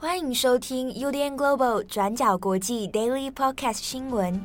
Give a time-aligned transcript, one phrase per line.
[0.00, 4.40] 欢迎收听 UDN Global 转角国际 Daily Podcast 新闻。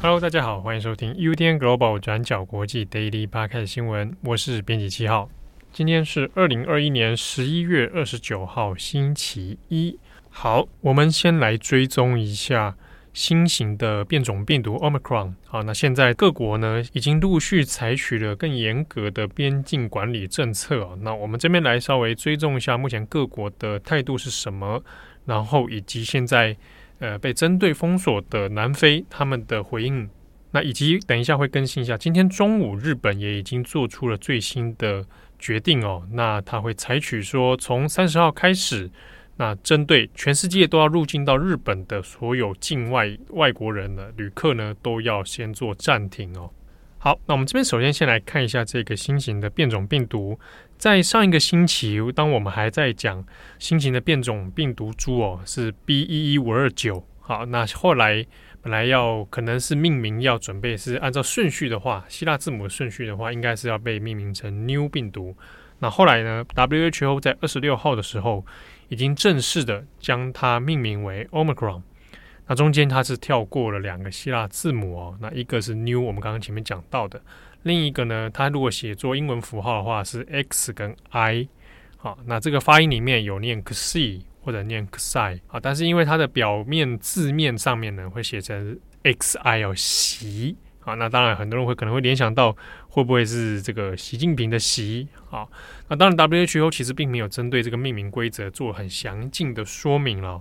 [0.00, 4.16] Hello，大家好，欢迎收听 UDN Global 转角国际 Daily Podcast 新闻。
[4.22, 5.28] 我是编辑七号，
[5.74, 9.98] 今天是二零二一年十一月二十九号，星期一。
[10.30, 12.78] 好，我们先来追踪一下
[13.12, 15.34] 新型的变种病毒 Omicron。
[15.46, 20.96] 好，那现在各国呢已经陆续采取了更严格的边境管理政策。
[21.02, 24.82] 那我们这边来稍微追踪一下目前各国的态度是什么，
[25.26, 26.56] 然后以及现在
[27.00, 30.08] 呃被针对封锁的南非他们的回应。
[30.52, 35.04] 那以及等一下会更新一下，今天中午日本也已经做出了最新的
[35.38, 36.06] 决定哦。
[36.12, 38.90] 那他会采取说从三十号开始。
[39.40, 46.50] 那针对全世界都要入境到日本的所有境外外国人的旅客呢，都要先做暂停哦。
[46.98, 50.38] 好，那我们这边首先先来看一下这个新型的变种病毒。
[50.76, 53.24] 在上一个星期，当我们还在讲
[53.58, 57.02] 新型的变种病毒株哦，是 B 一一五二九。
[57.20, 58.26] 好，那后来
[58.60, 65.34] 本来要可能是命名要准备是按照顺序的话，希腊字母顺序的话，应该是要被命名成 New 病毒。
[65.78, 68.44] 那后来呢，WHO 在二十六号的时候。
[68.90, 71.80] 已经正式的将它命名为 Omicron，
[72.46, 77.22] 那中间它是跳过了两个希腊字母哦，那一个是 New，我们刚刚前面讲到的，
[77.62, 81.48] 另一个呢，它如果写作英文符号的话是 X 跟 I，
[81.98, 90.56] 好，那这个发音里面有念 Xi 或者念 Xi 啊，但是因为它的表面字面上面呢会写成 Xi 哦，习。
[90.84, 92.56] 啊，那当然，很多人会可能会联想到
[92.88, 95.06] 会不会是这个习近平的习？
[95.30, 95.46] 啊，
[95.88, 100.40] 那当然，WHO 其实并没有针对这个命名规则做很详尽的说明了。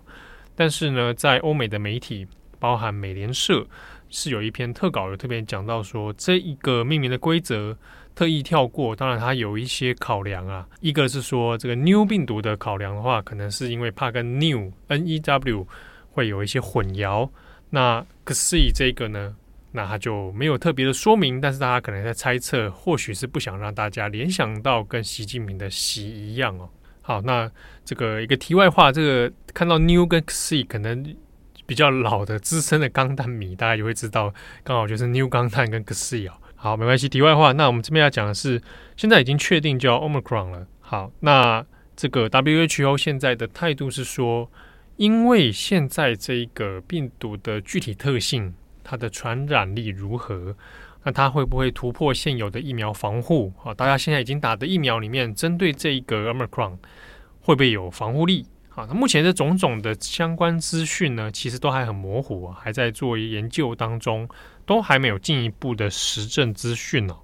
[0.55, 2.25] 但是呢，在欧美的媒体，
[2.57, 3.65] 包含美联社，
[4.09, 7.77] 是有一篇特稿有特别讲到说，这一个命名的规则
[8.15, 8.95] 特意跳过。
[8.95, 15.67] 当然，它有一些考量啊，一个是说这个 New 病毒的考量的话，可能是因为怕跟 New N E W
[16.11, 17.29] 会有一些混淆。
[17.69, 19.35] 那 Xi 这个呢？
[19.71, 26.69] 那他就没有特别的说明，但是大家可能在猜测，或许是不想让大家联想到跟习近平的习一样哦。
[27.01, 27.49] 好，那
[27.85, 31.15] 这个一个题外话，这个看到 New 跟 Xi 可能
[31.65, 36.33] 比较老的资深的钢弹迷，大家也会知道，刚好就是 New 钢弹跟 Xi 哦。
[36.55, 37.51] 好，没关系，题外话。
[37.51, 38.61] 那我们这边要讲的是，
[38.97, 40.67] 现在已经确定叫 Omicron 了。
[40.79, 41.65] 好，那
[41.95, 44.51] 这个 WHO 现在的态度是说，
[44.97, 48.55] 因为现在这个病毒的具体特性。
[48.83, 50.55] 它的传染力如何？
[51.03, 53.53] 那它会不会突破现有的疫苗防护？
[53.63, 56.77] 啊，大家现在已经打的疫苗里面，针对这一个 Omicron
[57.41, 58.45] 会不会有防护力？
[58.75, 64.27] 啊，那目前的种种的相关资讯呢，其实都还很模糊啊，还在做研究当中，
[64.65, 67.15] 都还没有进一步的实证资讯呢。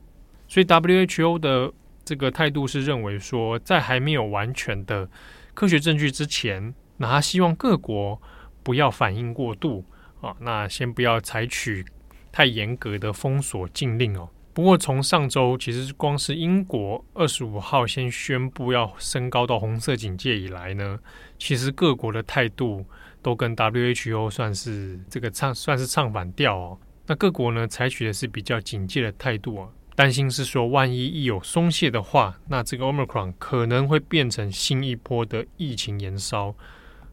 [0.47, 1.72] 所以 WHO 的
[2.05, 5.09] 这个态度是认为说，在还没有完全的
[5.53, 8.22] 科学证据之前，那他希望各国
[8.63, 9.83] 不要反应过度。
[10.25, 11.85] 啊，那先不要采取
[12.31, 14.29] 太严格的封锁禁令哦。
[14.53, 20.97] 不过从上周，其实光是英国二十五号先宣布要升高到红色警戒以来呢，
[21.37, 22.85] 其实各国的态度
[23.21, 26.79] 都跟 WHO 算是这个唱算是唱反调哦。
[27.05, 36.55] 那各国呢采取的是比较警戒的态度啊，担心是说万一一有松懈的话，那这个 Omicron 可能会变成新一波的疫情延烧。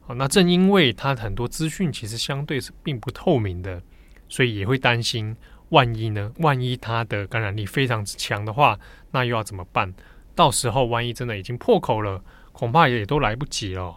[0.04, 3.80] 好，那正因为它很多资讯其实相对是并不透明的，
[4.28, 5.36] 所以也会担心，
[5.68, 6.32] 万一呢？
[6.38, 8.78] 万一它的感染力非常之强的话，
[9.12, 9.94] 那又要怎么办？
[10.34, 12.20] 到时候万一真的已经破口了，
[12.52, 13.96] 恐怕也都来不及了。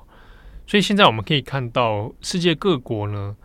[0.67, 3.35] 所以现在我们可以看到，世界各国呢，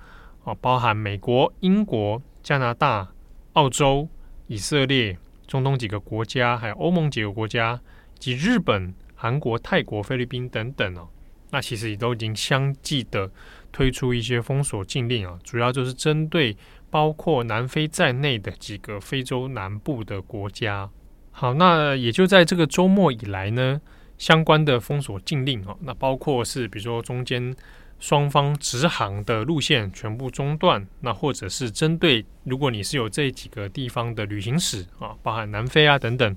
[0.44, 3.08] 啊，包含美国、英国、加拿大、
[3.54, 4.06] 澳洲、
[4.48, 5.16] 以色列、
[5.46, 7.80] 中东几个国家，还有欧盟几个国家，
[8.18, 11.08] 及日本、韩国、泰国、菲律宾等等哦。
[11.50, 13.30] 那其实也都已经相继的
[13.72, 16.56] 推出一些封锁禁令啊，主要就是针对
[16.90, 20.88] 包括南非在内的几个非洲南部的国家。
[21.30, 23.80] 好，那也就在这个周末以来呢，
[24.18, 27.54] 相关的封锁禁令啊，那包括是比如说中间
[27.98, 36.36] 双方直航的路线全部中断，那或者是针对如果你是有这几个地方的旅行史啊，包含南非啊等等。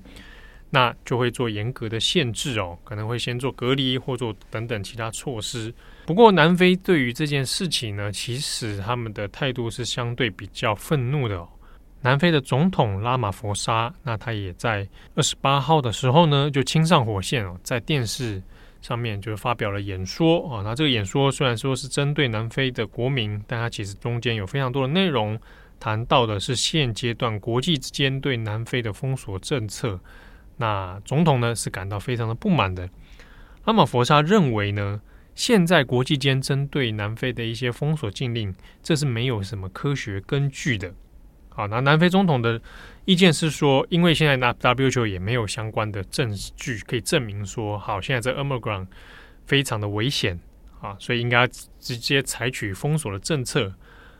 [0.74, 5.72] 那就会做严格的限制哦，可能会先做隔离或做等等其他措施。
[6.04, 11.46] 不过南非对于这件事情呢，其实他们的态度是相对比较愤怒的。
[12.02, 18.42] 南非的总统拉马福沙，那他也在二十八号的时候呢，就亲上火线哦，在电视
[18.82, 20.60] 上面就发表了演说哦。
[20.64, 25.38] 那这个演说虽然说是针对南非的国民，但他其实中间有非常多的内容
[25.78, 30.00] 谈到的是现阶段国际之间对南非的封锁政策。
[30.56, 32.88] 那总统呢是感到非常的不满的。
[33.64, 35.00] 拉马佛沙认为呢，
[35.34, 40.92] 现在国际间针对南非的一些封锁禁令，这是没有什么科学根据的。
[41.48, 42.60] 好，那南非总统的
[43.04, 48.86] 意见是说，因为现在那 WHO 也没有相关的证据可以证明说，好，现在这 Omicron
[49.46, 50.38] 非常的危险
[50.80, 51.46] 啊，所以应该
[51.78, 53.72] 直接采取封锁的政策。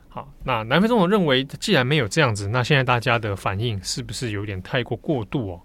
[0.09, 5.61] 好，那南非总统认为，既然没有这样子，那现在大家的反应是不是有点太过过度哦？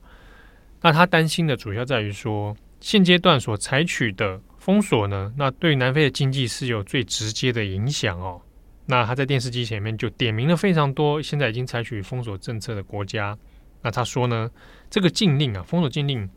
[0.81, 8.41] 那他担心的主要在于说，现阶段所采取的封锁呢，那对南非的经济是有最直接的影响哦。
[8.85, 13.37] 那他在电视机前面就点名了非常多现在已经采取封锁政策的国家。
[13.81, 14.49] 那他说呢，
[14.89, 16.29] 这个禁令啊，封锁禁令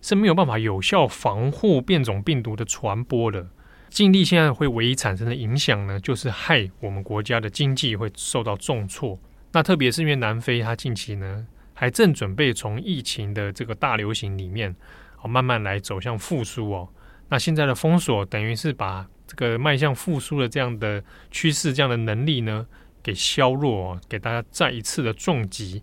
[0.00, 3.46] 是没有办法有效防护变种病毒的传播的。
[3.88, 9.18] 禁令现在会唯一产生的影响呢，就是害我们国家的经济会受到重挫。
[9.52, 11.46] 那特别是因为南非它近期呢，
[11.78, 14.74] 还正准备从疫情的这个大流行里面，
[15.20, 16.88] 哦，慢慢来走向复苏哦。
[17.28, 22.66] 那现在的封锁等于是把这个迈向复苏的这样的趋势、这样的能力呢，
[23.02, 25.82] 给削弱哦，给大家再一次的重击。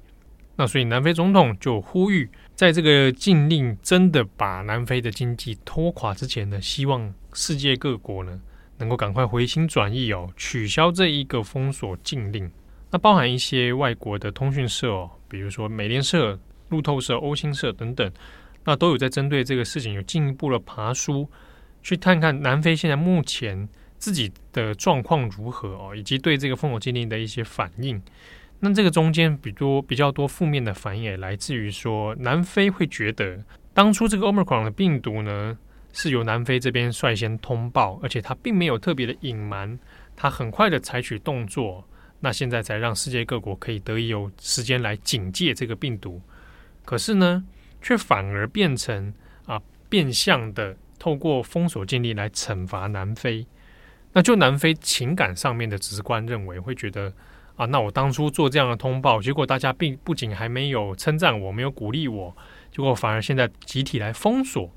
[0.55, 8.41] 那所以南非总统就呼吁，在这个禁令真的把南非的经济拖垮之前呢，希望世界各国呢
[8.77, 12.51] 能够赶快回心转意哦，取消这一个封锁禁令。
[12.93, 18.11] 那包含一些外国的通讯社哦，比如说美联社、路透社、欧新社等等，
[18.65, 21.27] 那都有在针对这个事情有进一步的爬梳，
[21.81, 23.67] 去看看南非现在目前
[23.97, 27.99] 自己的状况如何哦，以及对这个封锁禁令的一些反应。
[28.59, 33.43] 那这个中间比多比较多负面的反应也来自于说，南非会觉得
[33.73, 35.57] 当初这个 Omicron 的病毒呢，
[35.93, 39.79] 是由南非这边率先通报，而且他并没有特别的隐瞒，
[40.15, 41.83] 他很快的采取动作。
[42.25, 46.21] 那现在才让世界各国可以得以有时间来警戒这个病毒，
[46.85, 47.43] 可是呢，
[47.81, 49.13] 却反而变成
[49.45, 53.45] 啊变相的透过封锁禁令来惩罚南非。
[54.13, 57.11] 那就南非情感上面的直观认为，会觉得
[57.57, 62.33] 啊，那我当初做这样的通报，结果大家并不仅还没有称赞我，没有鼓励我，
[62.71, 64.73] 结果反而现在集体来封锁，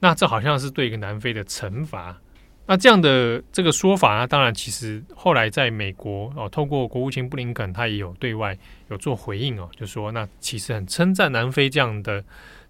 [0.00, 2.22] 那这好像是对一个南非的惩罚。
[2.68, 8.58] 那这样的这个说法呢，当然，其实后来在美国哦，透过国务卿布林肯，他也有对外
[8.88, 12.24] 有做回应哦，就说那其实很称赞南非这样的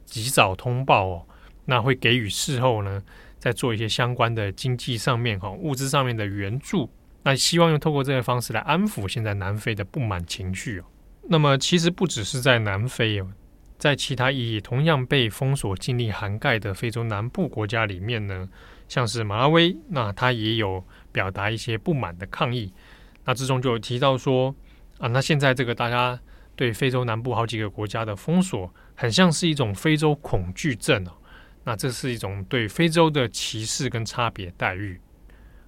[0.04, 1.26] 及早通报哦，
[1.64, 3.02] 那会给予事后呢，
[3.38, 6.90] 再做一些相关的经济上面哈、物资上面的援助，
[7.22, 10.84] 那希望用透过这个方式来安抚现在南非的不满情绪哦。
[11.31, 13.28] 那么其实不只是在南非哦，
[13.78, 18.46] 在其他意义同样被封锁禁令涵盖的非洲南部国家里面呢。
[18.88, 22.72] 像是马拉维，那他也有表达一些不满的抗议。
[23.24, 24.54] 那之中就有提到说
[24.98, 26.18] 啊，那现在这个大家
[26.54, 31.12] 对非洲南部好几个国家的封锁，很像是一种非洲恐惧症哦。
[31.64, 35.00] 那这是一种对非洲的歧视跟差别待遇。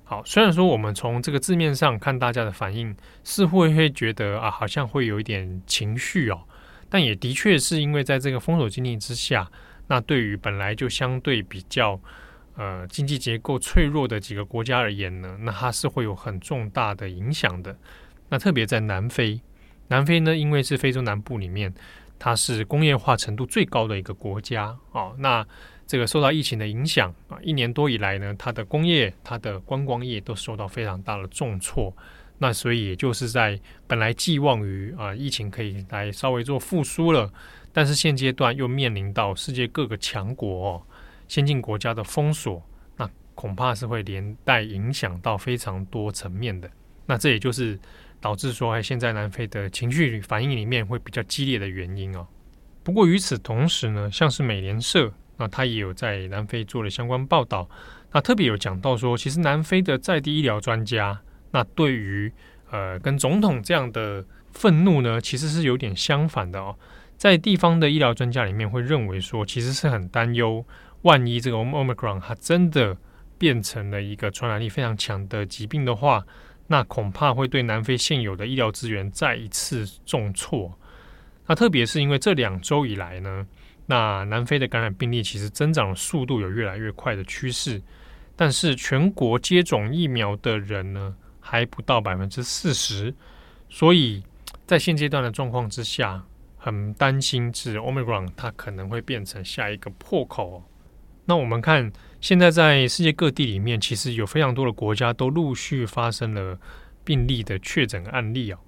[0.05, 6.41] 好，虽然说我们从这个字面上看大家的反应，似乎会觉得啊，好像会有一点情绪哦，
[6.89, 9.51] 但也的确是因为在这个封锁经历之下，
[9.89, 12.01] 那对于本来就相对比较。
[12.59, 17.79] 呃，经济结构脆弱的几个国家而言呢，那它是会有很重大的影响的。
[18.29, 19.41] 那特别在南非，
[19.87, 21.73] 南非呢，因为是非洲南部里面，
[22.19, 25.15] 它是工业化程度最高的一个国家哦。
[25.19, 25.47] 那
[25.87, 31.97] 这个受到疫情的影响啊，一年多以来呢，它的工业、它的观光业都受到非常大的重挫。
[32.39, 37.33] 那所以也就是在本来寄望于啊疫情可以来稍微做复苏了，
[37.73, 40.85] 但是现阶段又面临到世界各个强国。
[41.29, 42.61] 先进国家的封锁，
[42.97, 46.69] 那恐怕是会连带影响到非常多层面的。
[47.07, 47.79] 那这也就是
[48.21, 52.27] 导致说，哎，现在南非的情绪反应里面会比较激烈的原因哦。
[52.83, 57.69] 不过与此同时呢，像是美联社，那他也有在南非做了相关报道，
[58.13, 61.21] 那特别有讲到说，其实南非的在地医疗专家，
[61.51, 62.33] 那对于
[62.71, 66.77] 呃跟总统这样的愤怒呢，其实是有点相反的哦。
[67.17, 70.65] 在地方的医疗专家里面会认为说，其实是很担忧。
[71.03, 72.97] 万一这个 Omicron 它真的
[73.39, 76.27] 变成了一个传染力非常强的疾病的话，
[76.67, 80.77] 那恐怕会对南非现有的医疗资源再一次重挫。
[81.47, 83.47] 那特别是因为这两周以来呢，
[83.87, 87.81] 那南非的感染病例其实增长的速度有越来越快的趋势，
[88.37, 93.15] 但是全国接种疫苗的人呢还不到百分之四十，
[93.71, 94.23] 所以
[94.67, 96.23] 在现阶段的状况之下，
[96.59, 100.63] 很担心是 Omicron 它可能会变成下一个破口。
[101.29, 101.93] 那我们看，
[102.23, 106.59] 现在在世界各地里面，其实有非常多的国家都陆续发生了
[107.05, 108.59] 病例的确诊案例哦。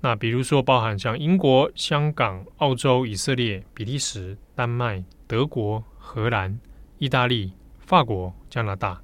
[0.00, 6.58] 那比如说，包含像英国、香港、澳洲、以色列、比利时、丹麦、德国、荷兰、
[6.98, 9.00] 意大利、法国、加拿大，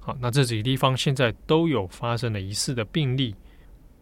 [0.00, 3.36] 好，那这几个地方现在都有发生了疑似的病例。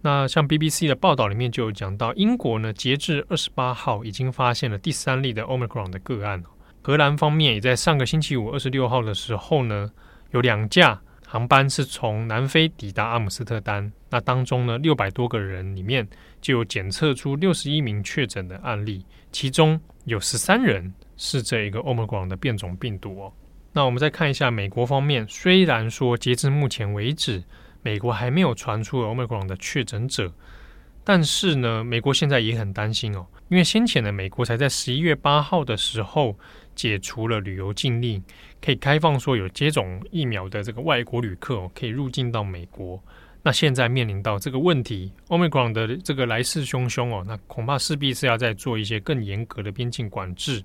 [0.00, 6.42] 那像 BBC 的报道里面就有讲到，英国呢，截至二十八号已经发现了第三例的 Omicron 的个案。
[6.86, 9.90] 荷兰方面也在上个星期五二十六号的时候呢，
[10.30, 11.00] 有两架。
[11.26, 16.06] 航班是从南非抵达阿姆斯特丹，那当中呢，六百多个人里面
[16.40, 23.32] 就有检测出六十一名确诊的案例，其中有十三人是这一个 Omicron 的变种病毒哦。
[23.72, 27.42] 那我们再看一下美国方面，虽然说截至目前为止，
[27.82, 30.32] 美国还没有传出 Omicron 的确诊者，
[31.02, 36.38] 但是呢，美国现在也很担心哦，因为先前呢，美国才在十一月八号的时候。
[36.76, 38.22] 解除了旅游禁令，
[38.62, 43.02] 可以开放说有接种疫苗的这个外国旅客，可以入境到美国。
[43.42, 50.62] 那现在面临到这个问题，Omicron 的这个来势汹汹哦，那恐怕势必是要再做一些更严格的边境管制。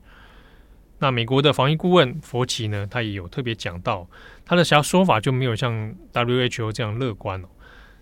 [0.98, 4.08] 那美国的防疫顾问佛奇呢，他也有特别讲到，
[4.44, 7.48] 他的小说法就没有像 WHO 这样乐观哦。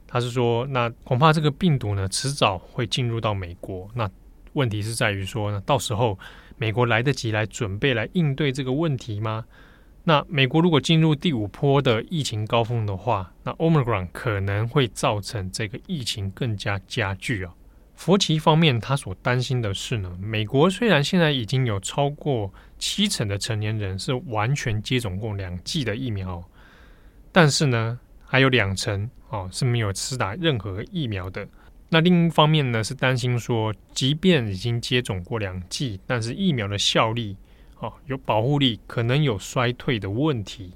[0.07, 3.89] 他是说，那恐怕这个病毒呢，迟早会进入到美国。
[3.93, 4.09] 那
[4.53, 6.17] 问题是在于说呢，到时候。
[6.59, 9.45] 美国来得及来准备来应对这个问题吗？
[10.03, 17.53] 那美国如果进入第五波的疫情高峰的话，那 Omicron 可能会造成这个疫情更加加剧啊。
[17.95, 26.43] 佛奇方面，他所担心的是呢，美国虽然现在已经有超过七成的成年人是完全接种过两剂的疫苗，
[27.31, 31.47] 但是呢，还有两成哦是没有施打任何疫苗的。
[31.91, 37.35] 那另一方面呢，是担心说，即便已经接种过两剂，但是疫苗的效力，
[37.79, 40.71] 哦，有保护力，可能有衰退的问题。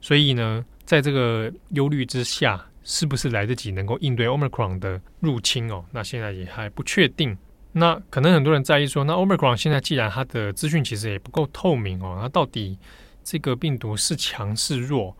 [0.00, 5.84] 所以呢，在这个忧虑之下，是不是来得及能够应对 Omicron 的入侵哦？
[5.90, 7.36] 那现在也还不确定。
[7.72, 12.78] 那可能很多人在意说，那 Omicron 现在既然它的资讯其实也不够透明哦，那到底
[13.24, 15.16] 这个病毒是强是弱？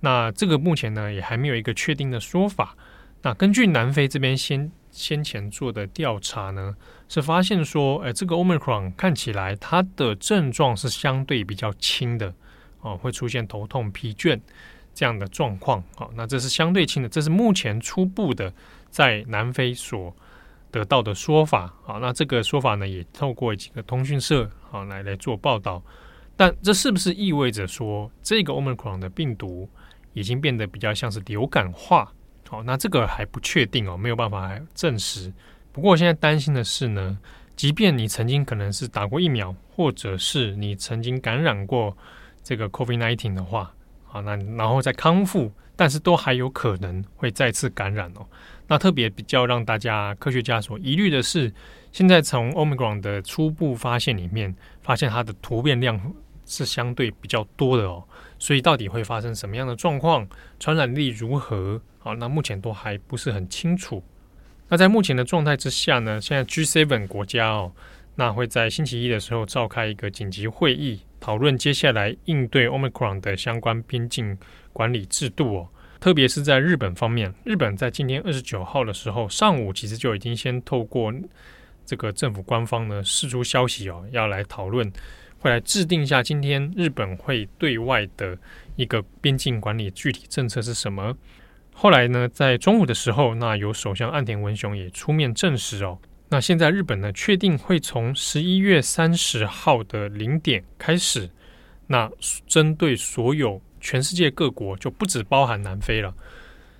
[0.00, 2.74] 那这个目前呢，也还没有一个确定的说法。
[3.22, 6.74] 那根据南非这边先先前做的调查呢，
[7.08, 12.34] 是发现说，哎，这个 Omicron 看起来它的症状是相对比较轻的，
[12.80, 14.40] 哦，会出现头痛、疲倦
[14.94, 18.52] 这样的状况，哦，那这是相对轻的，这是目前初步的
[18.90, 20.14] 在南非所
[20.70, 25.82] 得到的说法，好，那这个说法呢，也透过几个通讯社，好，来来做报道，
[26.36, 29.68] 但这是不是意味着说，这个 Omicron 的病毒
[30.14, 32.10] 已经变得比较像是流感化？
[32.50, 35.32] 好，那这个还不确定哦，没有办法证实。
[35.70, 37.16] 不过现在担心的是呢，
[37.54, 41.96] 即便你曾经可能是打过疫苗，或者是你曾经感染过
[42.42, 43.72] 这个 COVID-19 的话，
[44.04, 48.26] 好，那然后再康复，但是都还有可能会再次感染哦。
[48.66, 51.54] 那特别比较让大家科学家所疑虑的是，
[51.92, 54.52] 现在从 Omicron 的初步发现里面，
[54.82, 56.12] 发现它的突变量
[56.46, 58.02] 是相对比较多的哦。
[58.40, 60.26] 所以到底会发生什么样的状况，
[60.58, 61.80] 传染力如何？
[62.02, 64.02] 好，那目前都还不是很清楚。
[64.68, 67.70] 那在目前的状态之下呢，现在 G7 国家哦，
[68.14, 74.38] 那会在星期一的时候召开一个紧急会议，讨论接下来应对 Omicron 的相关边境
[74.72, 75.68] 管理制度哦。
[76.00, 81.12] 特别是在日本方面，日本在今天二十九号的时候上午，其实就已经先透过
[81.84, 84.90] 这个政府官方呢释出消息哦，要来讨论，
[85.40, 88.38] 会来制定一下今天日本会对外的
[88.76, 91.14] 一个边境管理具体政策是什么。
[91.82, 95.98] 后来呢，在中午的时候，那由首相岸田文雄也出面证实哦。
[96.28, 101.30] 那现在日本呢，确定会从十一月三十号的零点开始，
[101.86, 102.10] 那
[102.46, 106.14] 针对所有全世界各国，就不只包含南非了，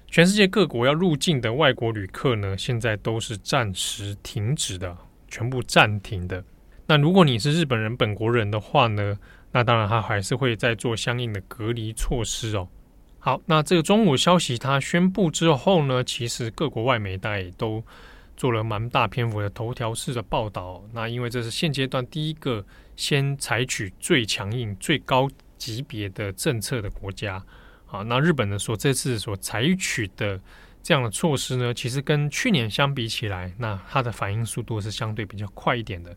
[0.06, 4.94] 全世界各国要入境的外国旅客呢，现在都是暂时停止的，
[5.28, 6.44] 全部暂停的。
[6.86, 9.16] 那如果你是日本人本国人的话呢，
[9.50, 12.68] 那当然他还是会再做相应的隔离措施哦。
[13.22, 17.84] 好，那这个中午消息它宣布之后呢，其实各国外媒大也都
[18.34, 20.82] 做了蛮大篇幅的头条式的报道。
[20.94, 22.64] 那因为这是现阶段第一个
[22.96, 27.44] 先采取最强硬、最高级别的政策的国家。
[27.84, 30.40] 好，那日本呢，所这次所采取的
[30.82, 36.16] 这样的措施呢，其实跟去年相比起来，那它的反应速度是相对比较快一点的。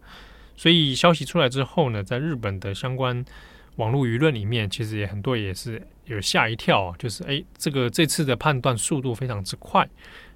[0.56, 3.26] 所以消息出来之后呢，在日本的相关
[3.76, 5.86] 网络舆论里面，其实也很多也是。
[6.06, 9.88] 有吓一跳，就是诶，这个这次的判断速度非常之快，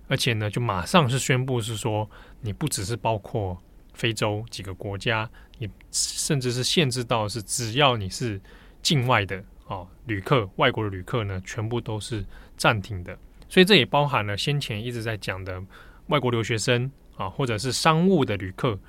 [0.07, 2.09] 而且呢，就马上是宣布是说，
[2.41, 3.57] 你不只是包括
[3.93, 8.39] 非洲几个国家，你甚至是限制到是只要你是
[8.81, 13.17] 境外的哦，旅客，外国的旅客呢，全部都是暂停的。
[13.49, 15.61] 所以这也包含了先前一直在讲的
[16.07, 18.79] 外国留学生啊，或者是商务的旅客，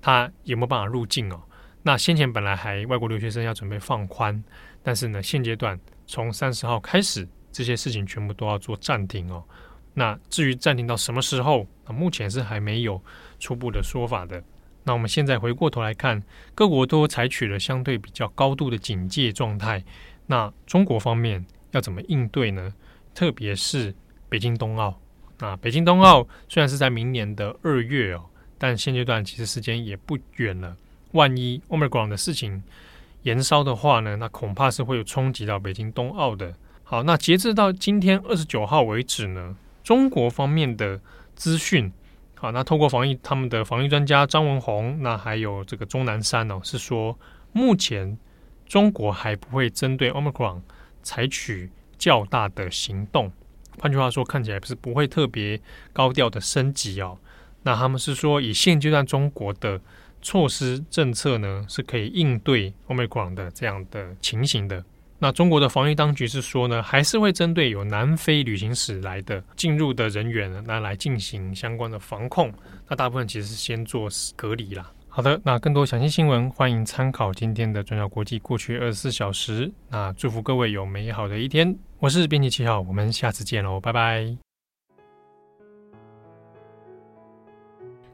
[0.00, 1.40] 他有没有办法入境哦？
[1.82, 4.42] 那先前本来还外国留学生要准备放宽，
[4.88, 9.44] 但是呢，现阶段从三十号开始，这些事情全部都要做暂停哦。
[9.92, 12.98] 那至于暂停到什么时候，那目前是还没有
[13.38, 14.42] 初步的说法的。
[14.84, 16.22] 那我们现在回过头来看，
[16.54, 19.84] 各国都采取了相对比较高度的警戒状态。
[20.24, 22.72] 那中国方面要怎么应对呢？
[23.14, 23.94] 特别是
[24.30, 24.98] 北京冬奥。
[25.38, 28.24] 那北京冬奥虽然是在明年的二月哦，
[28.56, 30.74] 但现阶段其实时间也不远了。
[31.12, 32.62] 万一 Omicron 的事情
[33.22, 36.54] 延烧的话呢，那恐怕是会有冲击到北京冬奥的。
[36.84, 41.00] 好，那截至到今天二十九号为止呢，中国方面的
[41.34, 41.92] 资讯，
[42.34, 47.18] 好，那透过防疫他们的防疫专家张文宏，那还有这个钟南山哦，是说
[47.52, 48.16] 目前
[48.66, 50.62] 中国还不会针对 Omicron
[51.02, 53.30] 采取较大的行动。
[53.78, 55.60] 换句话说，看起来不是不会特别
[55.92, 57.18] 高调的升级哦。
[57.64, 59.80] 那他们是说，以现阶段中国的
[60.22, 64.84] 措施政策呢，是可以应对 Omicron 的这样的情形的。
[65.20, 72.52] 那中国的防疫当局是说呢，还是会针对有南非旅行史来的进入的人员，那来进行相关的防控。
[72.88, 74.90] 那大部分其实是先做隔离啦。
[75.08, 79.68] 好的，那更多详细新闻，欢迎参考今天的转角国际过去二十四小时。
[79.88, 81.76] 那祝福各位有美好的一天。
[81.98, 84.47] 我是编辑七号，我们下次见喽，拜拜。